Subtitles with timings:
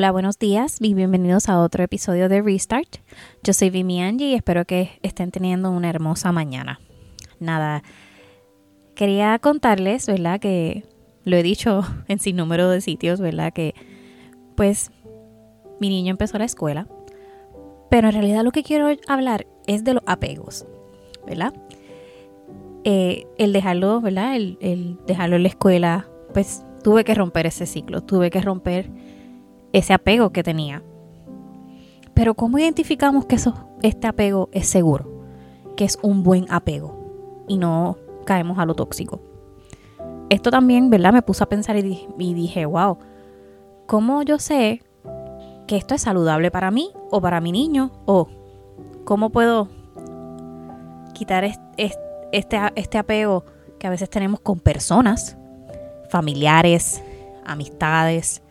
[0.00, 2.96] Hola, buenos días y bienvenidos a otro episodio de Restart.
[3.42, 6.80] Yo soy Vimi Angie y espero que estén teniendo una hermosa mañana.
[7.38, 7.82] Nada,
[8.94, 10.40] quería contarles, ¿verdad?
[10.40, 10.84] Que
[11.24, 13.52] lo he dicho en sin número de sitios, ¿verdad?
[13.52, 13.74] Que
[14.56, 14.90] pues
[15.80, 16.86] mi niño empezó la escuela,
[17.90, 20.64] pero en realidad lo que quiero hablar es de los apegos,
[21.26, 21.52] ¿verdad?
[22.84, 24.34] Eh, el dejarlo, ¿verdad?
[24.34, 28.88] El, el dejarlo en la escuela, pues tuve que romper ese ciclo, tuve que romper
[29.72, 30.82] ese apego que tenía.
[32.14, 35.24] Pero ¿cómo identificamos que eso, este apego es seguro?
[35.76, 39.20] Que es un buen apego y no caemos a lo tóxico.
[40.28, 41.12] Esto también, ¿verdad?
[41.12, 42.98] Me puse a pensar y dije, y wow,
[43.86, 44.82] ¿cómo yo sé
[45.66, 47.90] que esto es saludable para mí o para mi niño?
[48.06, 48.28] ¿O
[49.04, 49.68] cómo puedo
[51.14, 51.98] quitar este,
[52.32, 53.44] este apego
[53.78, 55.36] que a veces tenemos con personas,
[56.10, 57.02] familiares,
[57.44, 58.42] amistades,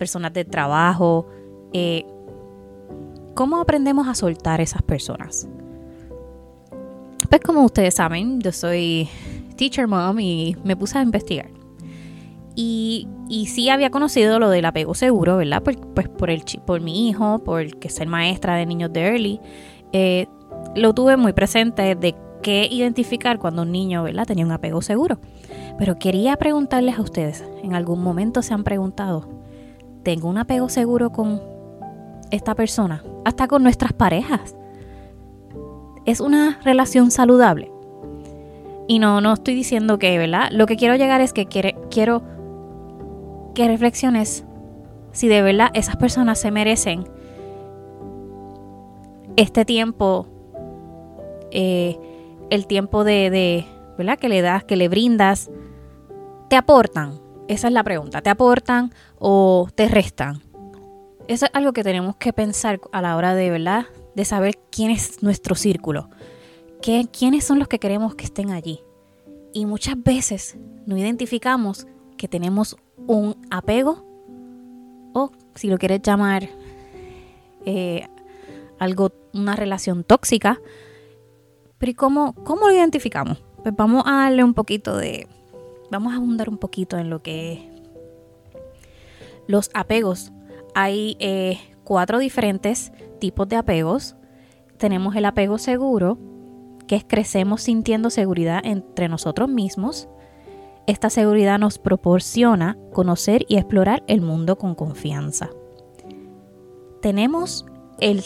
[0.00, 1.26] personas de trabajo.
[1.74, 2.06] Eh,
[3.34, 5.46] ¿Cómo aprendemos a soltar esas personas?
[7.28, 9.08] Pues como ustedes saben, yo soy
[9.56, 11.50] teacher mom y me puse a investigar.
[12.56, 13.06] Y,
[13.46, 15.62] sí había conocido lo del apego seguro, ¿verdad?
[15.62, 19.40] Pues, pues por, el, por mi hijo, por que ser maestra de niños de early.
[19.92, 20.26] Eh,
[20.74, 24.26] lo tuve muy presente de qué identificar cuando un niño, ¿verdad?
[24.26, 25.20] Tenía un apego seguro.
[25.78, 29.39] Pero quería preguntarles a ustedes, ¿en algún momento se han preguntado
[30.02, 31.40] tengo un apego seguro con
[32.30, 34.56] esta persona, hasta con nuestras parejas.
[36.04, 37.70] Es una relación saludable.
[38.88, 40.48] Y no, no estoy diciendo que, ¿verdad?
[40.50, 42.22] Lo que quiero llegar es que quiero
[43.54, 44.44] que reflexiones
[45.12, 47.04] si de verdad esas personas se merecen
[49.36, 50.26] este tiempo,
[51.50, 51.98] eh,
[52.50, 53.66] el tiempo de,
[53.96, 54.18] ¿verdad?
[54.18, 55.50] Que le das, que le brindas,
[56.48, 58.22] te aportan esa es la pregunta.
[58.22, 60.40] ¿Te aportan o te restan?
[61.26, 63.86] Eso es algo que tenemos que pensar a la hora de, ¿verdad?
[64.14, 66.10] De saber quién es nuestro círculo.
[66.80, 68.84] ¿Qué, ¿Quiénes son los que queremos que estén allí?
[69.52, 72.76] Y muchas veces no identificamos que tenemos
[73.08, 74.04] un apego
[75.12, 76.48] o, si lo quieres llamar,
[77.66, 78.06] eh,
[78.78, 80.60] algo, una relación tóxica.
[81.78, 83.42] Pero ¿y cómo, cómo lo identificamos?
[83.64, 85.26] Pues vamos a darle un poquito de,
[85.90, 87.68] vamos a abundar un poquito en lo que
[89.46, 90.32] los apegos.
[90.74, 94.16] Hay eh, cuatro diferentes tipos de apegos.
[94.78, 96.18] Tenemos el apego seguro,
[96.86, 100.08] que es crecemos sintiendo seguridad entre nosotros mismos.
[100.86, 105.50] Esta seguridad nos proporciona conocer y explorar el mundo con confianza.
[107.02, 107.66] Tenemos
[107.98, 108.22] el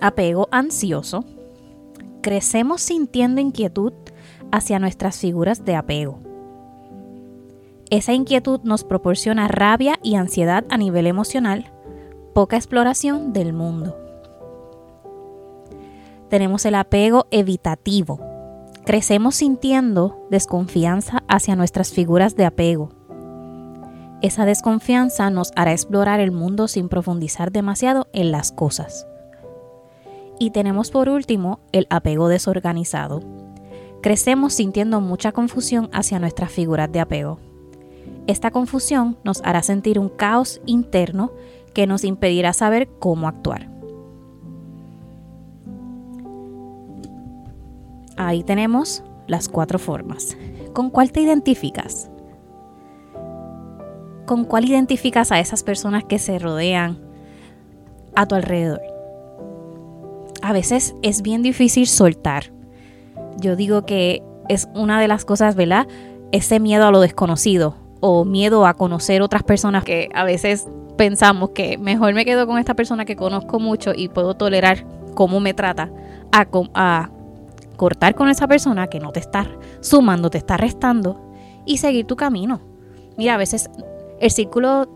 [0.00, 1.24] apego ansioso.
[2.20, 3.92] Crecemos sintiendo inquietud
[4.50, 6.31] hacia nuestras figuras de apego.
[7.92, 11.70] Esa inquietud nos proporciona rabia y ansiedad a nivel emocional,
[12.32, 13.94] poca exploración del mundo.
[16.30, 18.18] Tenemos el apego evitativo.
[18.86, 22.88] Crecemos sintiendo desconfianza hacia nuestras figuras de apego.
[24.22, 29.06] Esa desconfianza nos hará explorar el mundo sin profundizar demasiado en las cosas.
[30.38, 33.20] Y tenemos por último el apego desorganizado.
[34.00, 37.51] Crecemos sintiendo mucha confusión hacia nuestras figuras de apego.
[38.26, 41.32] Esta confusión nos hará sentir un caos interno
[41.74, 43.68] que nos impedirá saber cómo actuar.
[48.16, 50.36] Ahí tenemos las cuatro formas.
[50.72, 52.10] ¿Con cuál te identificas?
[54.26, 56.98] ¿Con cuál identificas a esas personas que se rodean
[58.14, 58.80] a tu alrededor?
[60.42, 62.52] A veces es bien difícil soltar.
[63.38, 65.88] Yo digo que es una de las cosas, ¿verdad?
[66.30, 70.66] Ese miedo a lo desconocido o miedo a conocer otras personas que a veces
[70.96, 74.84] pensamos que mejor me quedo con esta persona que conozco mucho y puedo tolerar
[75.14, 75.90] cómo me trata
[76.32, 77.10] a, a
[77.76, 79.46] cortar con esa persona que no te está
[79.80, 81.20] sumando, te está restando
[81.64, 82.60] y seguir tu camino.
[83.16, 83.70] Mira, a veces
[84.18, 84.88] el círculo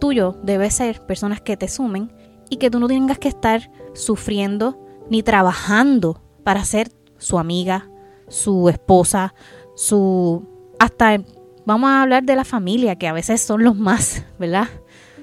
[0.00, 2.12] tuyo debe ser personas que te sumen
[2.48, 4.78] y que tú no tengas que estar sufriendo
[5.10, 7.90] ni trabajando para ser su amiga,
[8.28, 9.34] su esposa,
[9.74, 10.46] su
[10.78, 11.18] hasta
[11.66, 14.68] Vamos a hablar de la familia, que a veces son los más, ¿verdad?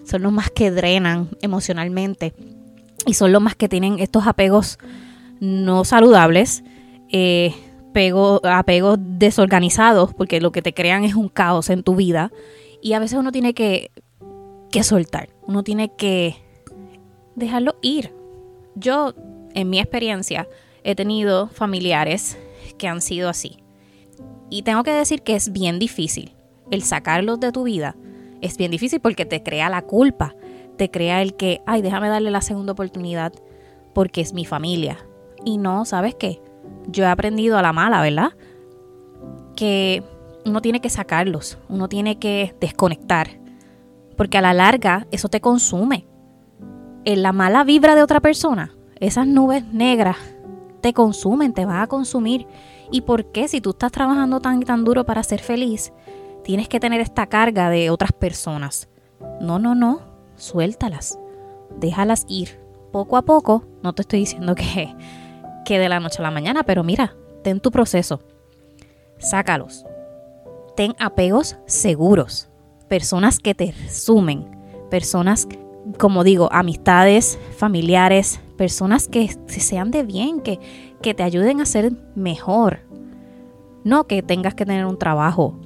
[0.04, 2.34] Son los más que drenan emocionalmente
[3.06, 4.78] y son los más que tienen estos apegos
[5.40, 6.64] no saludables,
[7.10, 7.54] eh,
[8.44, 12.32] apegos desorganizados, porque lo que te crean es un caos en tu vida.
[12.82, 13.92] Y a veces uno tiene que,
[14.70, 16.36] que soltar, uno tiene que
[17.36, 18.14] dejarlo ir.
[18.76, 19.14] Yo,
[19.54, 20.50] en mi experiencia,
[20.84, 22.38] he tenido familiares
[22.78, 23.63] que han sido así.
[24.54, 26.36] Y tengo que decir que es bien difícil
[26.70, 27.96] el sacarlos de tu vida,
[28.40, 30.36] es bien difícil porque te crea la culpa,
[30.78, 33.34] te crea el que, ay, déjame darle la segunda oportunidad
[33.96, 35.00] porque es mi familia.
[35.44, 36.40] Y no, ¿sabes qué?
[36.86, 38.34] Yo he aprendido a la mala, ¿verdad?
[39.56, 40.04] Que
[40.46, 43.40] uno tiene que sacarlos, uno tiene que desconectar,
[44.16, 46.06] porque a la larga eso te consume.
[47.06, 50.18] En la mala vibra de otra persona, esas nubes negras
[50.84, 52.46] te consumen, te van a consumir.
[52.92, 55.94] ¿Y por qué si tú estás trabajando tan tan duro para ser feliz,
[56.44, 58.90] tienes que tener esta carga de otras personas.
[59.40, 60.02] No, no, no,
[60.36, 61.18] suéltalas,
[61.80, 62.62] déjalas ir.
[62.92, 64.94] Poco a poco, no te estoy diciendo que,
[65.66, 68.20] que de la noche a la mañana, pero mira, ten tu proceso,
[69.18, 69.86] sácalos.
[70.76, 72.50] Ten apegos seguros,
[72.90, 74.52] personas que te sumen,
[74.92, 75.48] personas,
[75.98, 80.60] como digo, amistades, familiares, personas que sean de bien, que,
[81.02, 82.80] que te ayuden a ser mejor.
[83.84, 85.60] No que tengas que tener un trabajo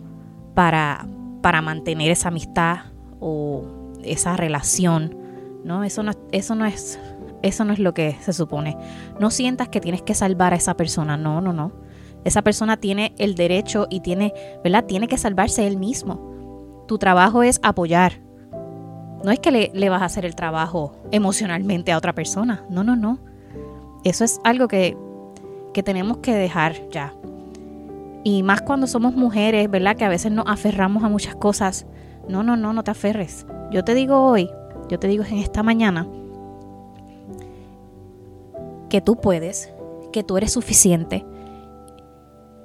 [0.55, 1.07] para,
[1.41, 2.77] para mantener esa amistad
[3.19, 3.63] o
[4.03, 5.15] esa relación.
[5.63, 5.83] ¿no?
[5.83, 6.99] Eso, no, eso, no es,
[7.43, 8.75] eso no es lo que se supone.
[9.19, 11.17] No sientas que tienes que salvar a esa persona.
[11.17, 11.71] No, no, no.
[12.23, 14.33] Esa persona tiene el derecho y tiene,
[14.63, 14.85] ¿verdad?
[14.85, 16.85] Tiene que salvarse él mismo.
[16.87, 18.26] Tu trabajo es apoyar.
[19.23, 22.63] No es que le, le vas a hacer el trabajo emocionalmente a otra persona.
[22.69, 23.19] No, no, no.
[24.03, 24.95] Eso es algo que,
[25.73, 27.13] que tenemos que dejar ya.
[28.23, 29.95] Y más cuando somos mujeres, ¿verdad?
[29.95, 31.85] Que a veces nos aferramos a muchas cosas.
[32.27, 33.45] No, no, no, no te aferres.
[33.71, 34.49] Yo te digo hoy,
[34.89, 36.07] yo te digo en esta mañana,
[38.89, 39.71] que tú puedes,
[40.11, 41.25] que tú eres suficiente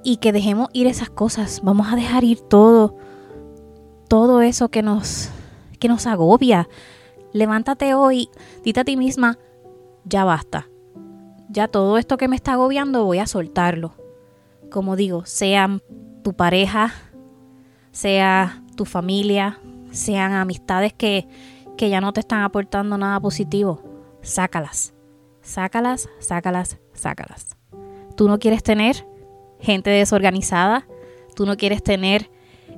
[0.03, 1.61] y que dejemos ir esas cosas.
[1.63, 2.95] Vamos a dejar ir todo,
[4.07, 5.29] todo eso que nos,
[5.83, 6.69] que nos agobia.
[7.33, 8.29] Levántate hoy,
[8.63, 9.37] dite a ti misma,
[10.05, 10.69] ya basta.
[11.49, 13.93] Ya todo esto que me está agobiando voy a soltarlo
[14.73, 15.81] como digo, sean
[16.23, 16.93] tu pareja,
[17.91, 19.59] sea tu familia,
[19.91, 21.27] sean amistades que,
[21.77, 23.83] que ya no te están aportando nada positivo,
[24.23, 24.95] sácalas,
[25.41, 27.55] sácalas, sácalas, sácalas.
[28.17, 29.07] Tú no quieres tener
[29.59, 30.87] gente desorganizada,
[31.35, 32.31] tú no quieres tener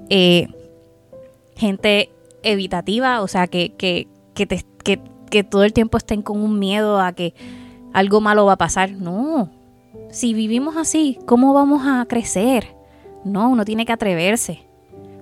[0.09, 0.49] eh,
[1.55, 2.11] gente
[2.45, 6.59] evitativa, o sea, que, que, que, te, que, que todo el tiempo estén con un
[6.59, 7.33] miedo a que
[7.93, 8.91] algo malo va a pasar.
[8.91, 9.49] No,
[10.09, 12.75] si vivimos así, ¿cómo vamos a crecer?
[13.23, 14.65] No, uno tiene que atreverse.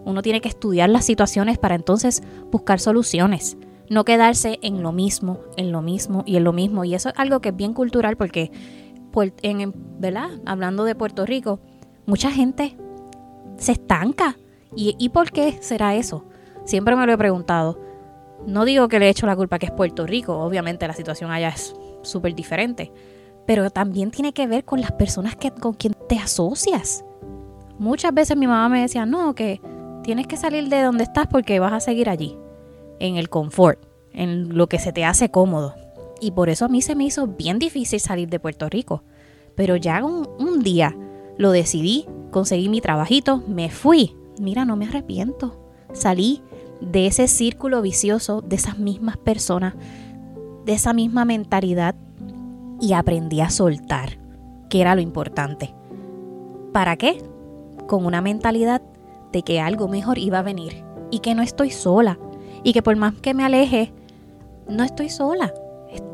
[0.06, 2.22] Uno tiene que estudiar las situaciones para entonces
[2.52, 3.58] buscar soluciones.
[3.90, 6.84] No quedarse en lo mismo, en lo mismo y en lo mismo.
[6.84, 8.52] Y eso es algo que es bien cultural porque,
[9.42, 10.30] en, ¿verdad?
[10.46, 11.60] Hablando de Puerto Rico,
[12.06, 12.76] mucha gente
[13.58, 14.38] se estanca.
[14.76, 16.26] ¿Y, ¿Y por qué será eso?
[16.66, 17.80] Siempre me lo he preguntado.
[18.46, 21.32] No digo que le he hecho la culpa que es Puerto Rico, obviamente la situación
[21.32, 22.92] allá es súper diferente
[23.46, 27.04] pero también tiene que ver con las personas que, con quien te asocias.
[27.78, 29.62] Muchas veces mi mamá me decía, no, que
[30.04, 32.38] tienes que salir de donde estás porque vas a seguir allí,
[33.00, 33.80] en el confort,
[34.14, 35.76] en lo que se te hace cómodo.
[36.22, 39.04] Y por eso a mí se me hizo bien difícil salir de Puerto Rico.
[39.56, 40.96] Pero ya un, un día
[41.38, 44.16] lo decidí, conseguí mi trabajito, me fui.
[44.40, 45.60] Mira, no me arrepiento.
[45.92, 46.42] Salí
[46.82, 49.74] de ese círculo vicioso, de esas mismas personas,
[50.66, 51.96] de esa misma mentalidad
[52.80, 54.18] y aprendí a soltar,
[54.70, 55.74] que era lo importante.
[56.72, 57.24] ¿Para qué?
[57.88, 58.82] Con una mentalidad
[59.32, 62.18] de que algo mejor iba a venir y que no estoy sola
[62.64, 63.92] y que por más que me aleje,
[64.68, 65.54] no estoy sola.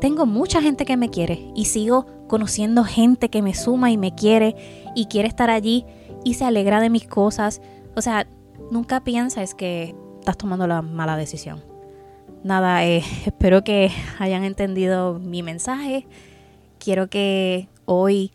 [0.00, 4.14] Tengo mucha gente que me quiere y sigo conociendo gente que me suma y me
[4.14, 4.56] quiere
[4.94, 5.86] y quiere estar allí
[6.24, 7.62] y se alegra de mis cosas.
[7.96, 8.26] O sea,
[8.70, 11.62] nunca piensas que estás tomando la mala decisión.
[12.44, 16.06] Nada, eh, espero que hayan entendido mi mensaje
[16.80, 18.32] quiero que hoy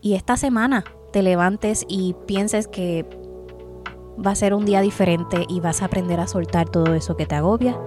[0.00, 0.82] y esta semana
[1.12, 3.06] te levantes y pienses que
[4.24, 7.26] va a ser un día diferente y vas a aprender a soltar todo eso que
[7.26, 7.78] te agobia.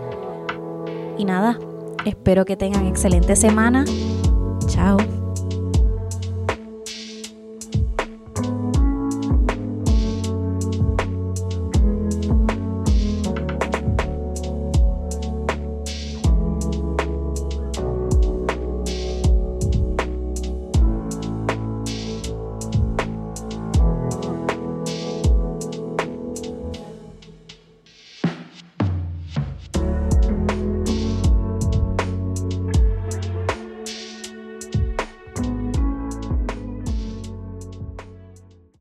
[1.17, 1.59] Y nada,
[2.05, 3.83] espero que tengan excelente semana.
[4.67, 5.24] Chao.